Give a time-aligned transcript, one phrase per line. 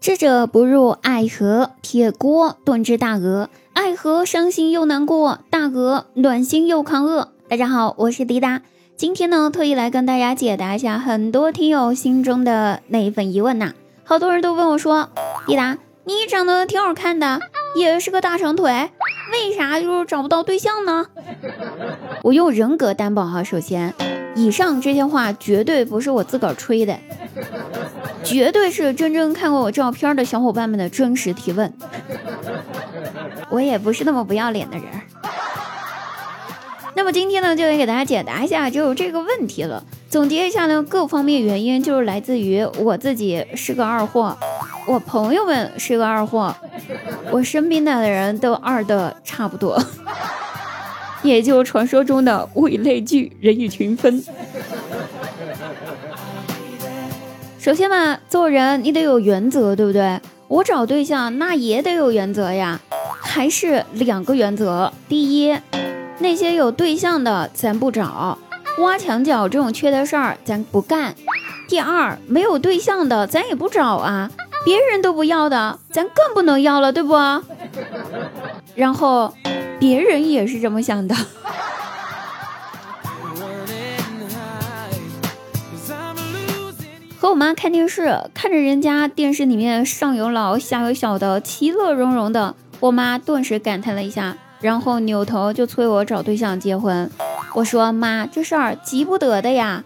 [0.00, 3.50] 智者不入爱河，铁锅炖只大鹅。
[3.74, 7.32] 爱河伤心又难过，大鹅暖心又抗饿。
[7.50, 8.62] 大家好，我是迪达，
[8.96, 13.74] 今天呢特意来跟大家解答一下很多听友心中的那一份疑问呐。
[14.02, 15.10] 好多人都问我说，
[15.46, 17.38] 迪达，你长得挺好看的，
[17.76, 18.72] 也是个大长腿，
[19.32, 21.08] 为啥就是找不到对象呢？
[22.22, 23.92] 我用人格担保哈，首先，
[24.34, 26.98] 以上这些话绝对不是我自个儿吹的。
[28.22, 31.72] 绝对是真正看过我照片的小伙伴们的真实提问，
[33.50, 34.86] 我也不是那么不要脸的人。
[36.94, 39.82] 那么今天呢，就来给大家解答一下就这个问题了。
[40.10, 44.36] 总结一下呢，各方面原因就是来自于我自己是个二货，
[44.86, 46.54] 我朋友们是个二货，
[47.30, 49.82] 我身边的人都二的差不多，
[51.22, 54.22] 也就传说中的物以类聚，人以群分。
[57.60, 60.18] 首先嘛，做人你得有原则，对不对？
[60.48, 62.80] 我找对象那也得有原则呀，
[63.20, 64.90] 还是两个原则。
[65.10, 65.54] 第一，
[66.20, 68.38] 那些有对象的咱不找，
[68.78, 71.14] 挖墙脚这种缺德事儿咱不干。
[71.68, 74.30] 第二，没有对象的咱也不找啊，
[74.64, 77.14] 别人都不要的，咱更不能要了，对不？
[78.74, 79.34] 然后，
[79.78, 81.14] 别人也是这么想的。
[87.20, 97.10] 和我妈看电视，看着人家电视里面上有老下有小的，其乐融融的，我妈顿时感叹了一下，然后扭头就催我找对象结婚。
[97.52, 99.84] 我说妈，这事儿急不得的呀，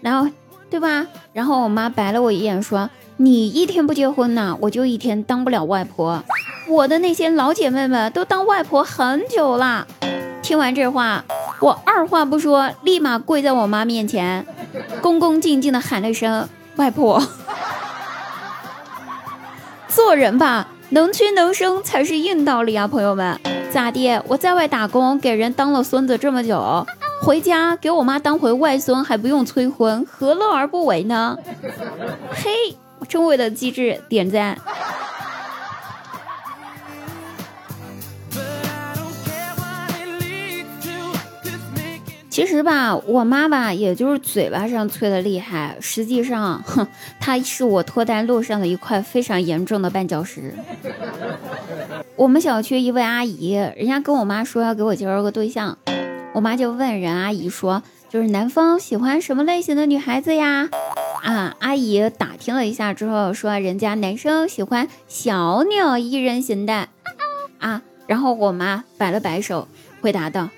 [0.00, 0.30] 然后
[0.70, 1.08] 对吧？
[1.32, 6.22] 然后我妈白了我一眼，说你一天不结婚呢，我就一天当不了外婆。
[6.68, 9.88] 我的那些老姐妹们都当外婆很久了。
[10.40, 11.24] 听完这话，
[11.60, 14.46] 我二话不说，立马跪在我妈面前，
[15.02, 16.48] 恭恭敬敬的喊了一声。
[16.76, 17.22] 外婆，
[19.88, 23.40] 做人吧，能屈能伸才是硬道理啊，朋友们。
[23.72, 24.20] 咋地？
[24.28, 26.86] 我在外打工，给人当了孙子这么久，
[27.22, 31.36] 回家给我妈当回外孙还不用催婚，何乐而不为呢？
[32.30, 32.76] 嘿，
[33.08, 34.58] 真为了机智点赞。
[42.36, 46.86] 其实吧，我妈吧，也就是嘴巴上催的厉害，实际上，哼，
[47.18, 50.52] 她是我脱单路上的一块非常严重的绊脚石。
[52.14, 55.78] 我们小区一位阿姨，人家跟我妈说要给我介绍个对象，
[56.34, 60.68] 我妈就问人阿姨说，就是男方喜欢什么类型的女孩子呀？
[61.22, 66.88] 啊，阿姨打听了一下之后说，人家男生喜欢小鸟依人型的。
[67.60, 69.66] 啊，然后我妈摆了摆手，
[70.02, 70.50] 回答道，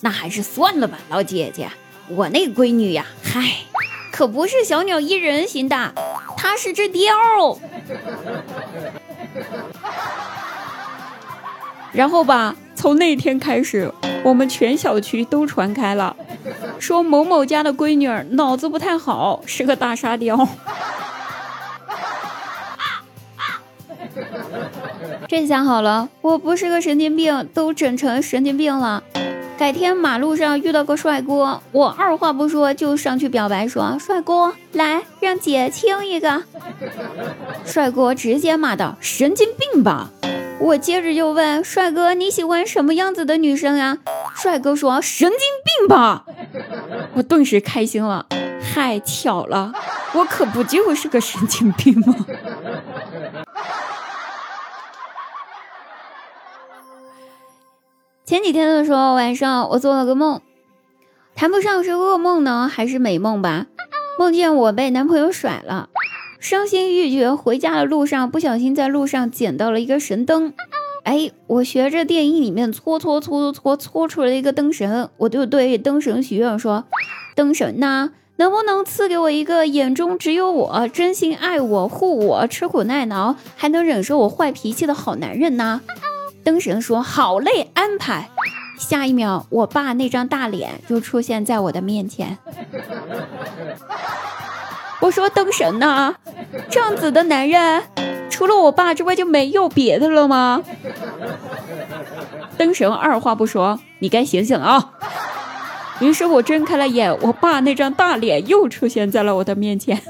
[0.00, 1.68] 那还是算了吧，老姐姐，
[2.08, 3.40] 我那闺女呀，嗨，
[4.12, 5.92] 可不是小鸟依人型的，
[6.36, 7.58] 她是只雕。
[11.92, 13.92] 然后吧，从那天开始，
[14.22, 16.14] 我们全小区都传开了，
[16.78, 20.46] 说某某家的闺女脑子不太好，是个大沙雕。
[25.26, 29.02] 这下好了，我不是个神经病，都整成神经病了。
[29.58, 36.42] 改天马路上遇到个帅哥，我二话不说就上去表白，说：“帅哥，来让姐亲一个。
[37.64, 40.10] ”帅哥直接骂道：“神经病吧！”
[40.60, 43.96] 我接着就问帅哥：“你喜欢什么样子的女生呀？”
[44.36, 46.24] 帅哥说：“神经病吧！”
[47.16, 48.26] 我顿时开心了，
[48.62, 49.72] 太巧了，
[50.12, 52.14] 我可不就是个神经病吗？
[58.26, 60.40] 前几天的时候，晚上我做了个梦，
[61.36, 63.66] 谈不上是噩梦呢，还是美梦吧。
[64.18, 65.90] 梦见我被男朋友甩了，
[66.40, 67.32] 伤心欲绝。
[67.32, 70.52] 回家的路上，不小心在路上捡到了一个神灯。
[71.04, 76.86] 哎，我学着电影里面搓搓搓搓搓搓出了一个灯神，我就对灯神许愿说
[77.36, 85.82] ：“灯神呐，能不能赐给我一个眼中只有我、真心爱我、护我、吃苦耐劳，还能忍受我坏脾气的好男人呢？”
[86.46, 88.30] 灯神说：“好嘞，安排。”
[88.78, 92.38] 下一秒，我爸那张大脸就出现在我的面前。
[95.00, 96.14] 我说：“灯神呢，
[96.70, 97.82] 这样子的男人，
[98.30, 100.62] 除了我爸之外就没有别的了吗？”
[102.56, 104.92] 灯神二话不说：“你该醒醒啊！”
[105.98, 110.00] 于是我睁开了眼，我爸那张大脸又出现在了我的面前。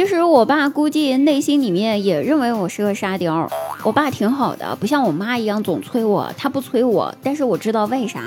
[0.00, 3.46] 其实我爸估计内心里面也认为我是个沙雕，
[3.82, 6.32] 我爸挺好的，不像我妈一样总催我。
[6.38, 8.22] 他不催我，但是我知道为啥，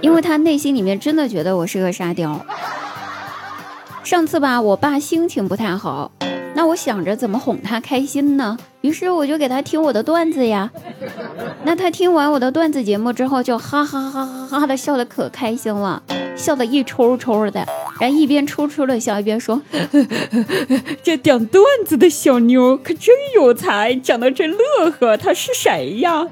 [0.00, 2.40] 因为他内心里面真的觉得我是个沙雕。
[4.02, 6.10] 上次吧，我爸心情不太好，
[6.54, 8.56] 那我想着怎么哄他开心呢？
[8.80, 10.70] 于是我就给他听我的段子呀。
[11.64, 16.02] 那他听完我的段子节目之后，就哈哈哈哈哈的笑的可开心了，
[16.34, 17.68] 笑得一抽抽的，
[18.00, 19.60] 然后一边抽抽的笑，一边说
[21.02, 25.16] ：“这讲段子的小妞可真有才，讲的真乐呵。
[25.16, 26.26] 她是谁呀？”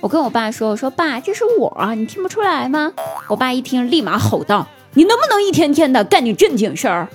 [0.00, 2.92] 我跟我爸说：“我说爸，这是我，你听不出来吗？”
[3.28, 7.08] 我爸一听，立马吼道：“你能不能一天天的干点正经事儿？”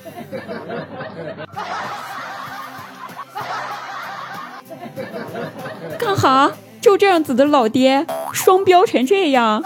[5.98, 6.52] 干哈？
[6.80, 9.64] 就这样子的老爹，双标成这样，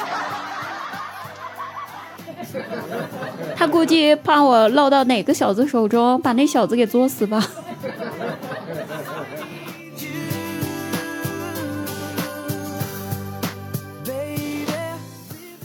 [3.55, 7.45] 他估计怕我落到哪个小子手中，把那小子给作死吧。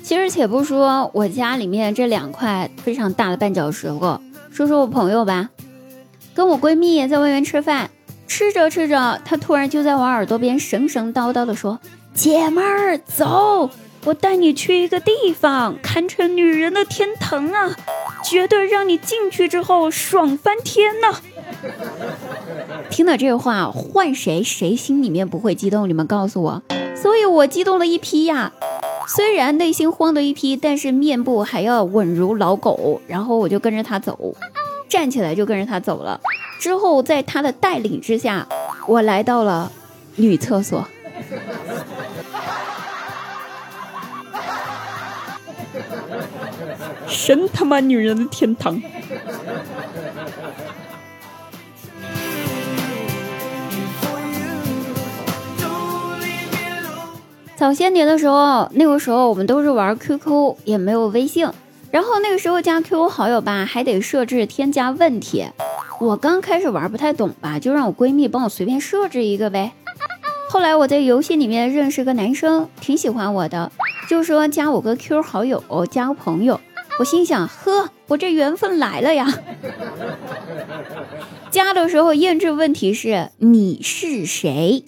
[0.02, 4.20] 其实且不说我家里面这两块非常大的绊脚石了，
[4.50, 5.48] 说说我朋友吧，
[6.34, 7.90] 跟我闺蜜在外面吃饭。
[8.26, 11.78] 吃着吃着，她突然就在我耳朵边神神叨叨的说
[12.14, 13.70] ：“姐们儿，走，
[14.04, 17.74] 我带你去一个地方，堪称女人的天堂啊，
[18.22, 21.20] 绝对让你进去之后爽翻天呐！”
[22.90, 25.88] 听到这话，换谁谁心里面不会激动？
[25.88, 26.62] 你们告诉我。
[26.94, 28.52] 所以我激动了一批呀，
[29.08, 33.00] 虽然内心慌的一批，但是面部还要稳如老狗。
[33.06, 34.36] 然后我就跟着他走，
[34.86, 36.20] 站起来就跟着他走了。
[36.60, 38.46] 之后，在他的带领之下，
[38.86, 39.72] 我来到了
[40.16, 40.86] 女厕所。
[47.08, 48.80] 神他妈女人的天堂！
[57.56, 61.48] 早些年的时候，那个时候我们都是玩 QQ，也没有微信。
[61.90, 65.46] 然后那个时候加 QQ 好友吧，还得设置添加问题。
[66.00, 69.72] 我刚开始玩不太懂吧，就让我闺蜜帮我随便设置一个呗。
[70.50, 73.70] 后来我在游戏里面认识个男生，挺喜欢我的，
[74.08, 76.60] 就说加我个 Q 好友，加个朋友。
[76.98, 79.26] 我心想，呵，我这缘分来了呀。
[81.50, 84.84] 加的时候验证问题是你是谁？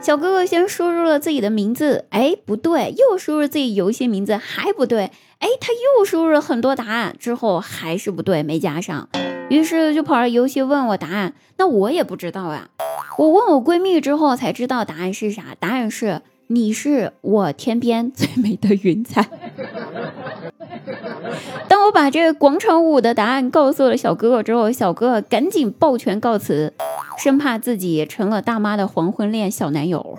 [0.00, 9.08] 小哥哥先输入了自己的名字，哎，不对，又输入自己游戏名字，还不对，哎，他又输入了很多答案之后还是不对，没加上。
[9.48, 12.68] 于是就跑到游戏问我答案，那我也不知道啊。
[13.16, 19.28] 我问我闺蜜之后才知道答案是啥，答案是你是我天边最美的云彩。
[21.68, 26.72] 当我把这个广场舞的答案告诉了小哥哥之后，小哥哥赶紧抱拳告辞，
[27.18, 30.18] 生怕自己成了大妈的黄昏恋小男友。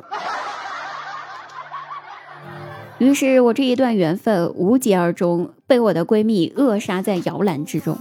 [2.98, 7.98] 于是我这一段缘分无疾而终，被我的闺蜜扼杀在摇篮之中。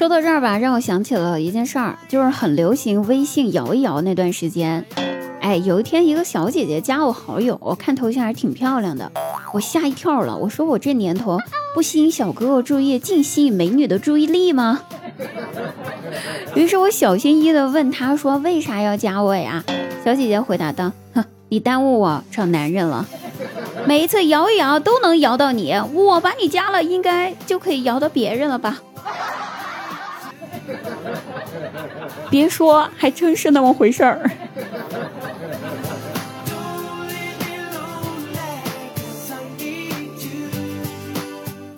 [0.00, 4.82] 说到这儿吧，让我想起了一件事儿，就是很流行微信摇一摇那段时间。
[5.42, 9.12] 哎，有一天一个小姐姐加我好友，我看头像还挺漂亮的，
[9.52, 10.34] 我吓一跳了。
[10.34, 11.38] 我说我这年头
[11.74, 14.80] 不吸引小哥哥注意，净吸引美女的注意力吗？
[16.56, 19.62] 于是我小心翼翼地问她说：“为啥要加我呀？”
[20.02, 23.06] 小姐姐回答道：“哼，你耽误我找男人了。
[23.84, 28.80] 每一次摇一摇都能摇到你，我把你加了，应该就可以摇到别人了吧？”
[32.30, 34.30] 别说，还真是那么回事儿。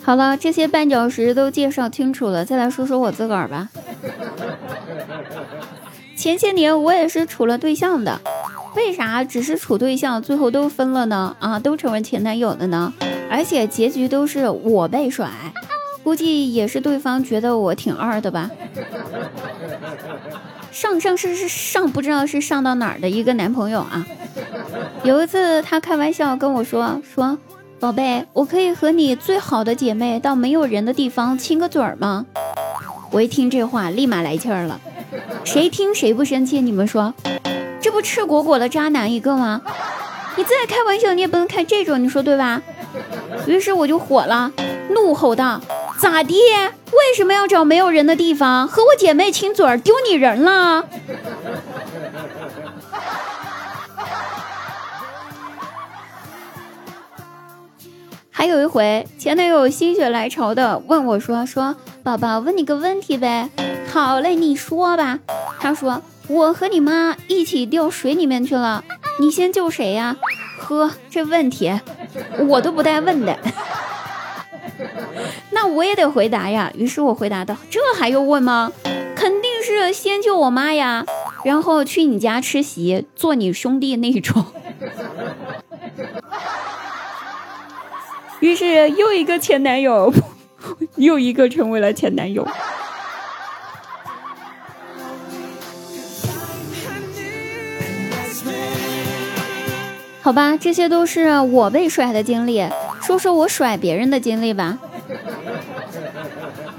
[0.04, 3.70] 好了，这些绊脚石都介绍清楚了，再来说说我自个儿吧。
[6.16, 8.20] 前些年我也是处了对象的，
[8.76, 11.34] 为啥只是处对象，最后都分了呢？
[11.38, 12.92] 啊，都成为前男友的呢？
[13.30, 15.30] 而且结局都是我被甩。
[16.02, 18.50] 估计也是对方觉得我挺二的吧。
[20.72, 24.04] 上上是是上不知道是上到哪儿的一个男朋友啊。
[25.04, 27.38] 有一次他开玩笑跟我说说，
[27.78, 32.24] 宝贝，我可以和你最好的姐妹到没有人的地方亲个嘴儿吗？
[33.10, 34.80] 我一听这话立马来气儿了，
[35.44, 36.62] 谁听谁不生气？
[36.62, 37.12] 你们说，
[37.80, 39.60] 这不赤果果的渣男一个吗？
[40.36, 42.62] 你再开玩笑你也不能开这种，你说对吧？
[43.46, 44.50] 于是我就火了，
[44.90, 45.60] 怒吼道。
[45.98, 46.34] 咋的？
[46.92, 49.78] 为什么要找没有人的地方和我姐妹亲嘴儿？
[49.78, 50.84] 丢你人了？
[58.30, 63.48] 还有一回，前男友心血来潮的问我说：“说宝宝问你个问题呗。
[63.90, 65.18] 好嘞，你说吧。
[65.60, 68.84] 他说我和你妈一起掉水里面去了，
[69.20, 70.16] 你先救谁呀？
[70.58, 71.72] 呵，这问题
[72.48, 73.38] 我都不带问的。
[75.72, 76.70] 我也得回答呀。
[76.76, 78.72] 于是我回答道：这还用问吗？
[79.14, 81.04] 肯定是先救我妈呀，
[81.44, 84.44] 然后去你家吃席，做你兄弟那种。
[88.40, 90.12] 于是又一个前男友，
[90.96, 92.46] 又一个成为了前男友。
[100.22, 102.66] 好吧，这些都是我被甩的经历，
[103.00, 104.78] 说说我甩别人的经历吧。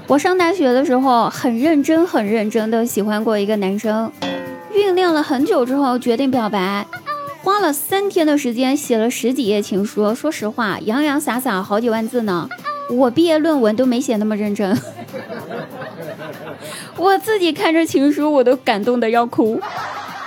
[0.06, 4.12] 我上大学的时候，很认真、很认真的喜欢过一个男生，
[4.72, 6.86] 酝酿了很久之后决定表白。
[7.42, 12.48] 花了三天的时间写了十几页情书，说实话，洋洋洒洒好几万字呢。
[12.90, 14.78] 我毕业论文都没写那么认真。
[16.96, 19.60] 我自己看着情书，我都感动的要哭。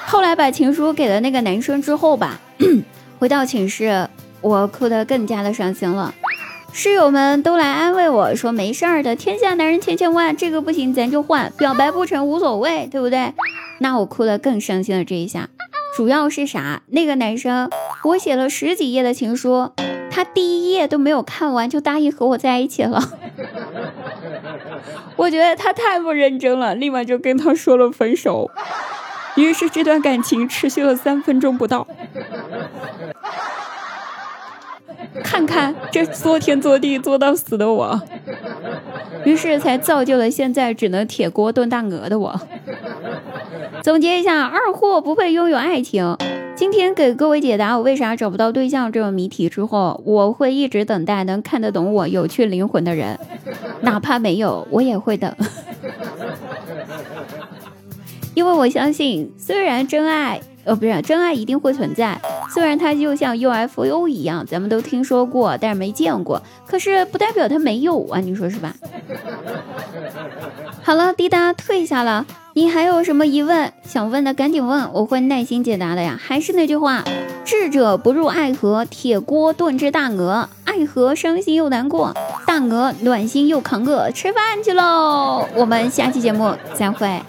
[0.08, 2.40] 后来把情书给了那个男生之后吧，
[3.20, 4.08] 回到寝室，
[4.42, 6.14] 我哭得更加的伤心了。
[6.74, 13.34] 室友们都来安慰我说：“没事儿的，天下男人千千万，这个不行咱就换，表白不成无所谓，对不对？”
[13.80, 15.04] 那我哭得更伤心了。
[15.04, 15.50] 这一下。
[15.96, 16.84] 主要是啥？
[16.88, 17.72] 那个男生，
[18.04, 19.72] 我写了十几页的情书，
[20.12, 23.02] 他第一页都没有看完就答应和我在一起了。
[25.18, 28.52] 我觉得他太不认真了，立马就跟他说了分手。
[29.36, 31.88] 于是这段感情持续了三分钟不到。
[35.24, 38.00] 看看这作天作地作到死的我，
[39.26, 42.40] 于是才造就了现在只能铁锅炖大鹅的我。
[43.82, 46.18] 总结一下，二货不配拥有爱情。
[46.56, 53.18] 今天给各位解答我为啥找不到对象这个谜题之后，我会一直等待能看得懂我有趣灵魂的人，
[53.82, 55.32] 哪怕没有，我也会等。
[58.34, 68.74] 因为我相信，虽然真爱，呃，不是真爱一定会存在，虽然它就像 UFO 一样，咱们都听说过，但是没见过，可是不代表它没有啊，你说是吧？
[70.84, 72.26] 好了，滴答退下了。
[72.54, 76.20] 你还有什么疑问想问的，赶紧问，我会耐心解答的呀。
[76.20, 77.04] 还是那句话，
[77.46, 82.16] 智者不入爱河，铁锅炖只大鹅，爱河伤心又难过，
[82.48, 85.48] 大鹅暖心又扛饿，吃饭去喽。
[85.56, 87.22] 我们下期节目再会。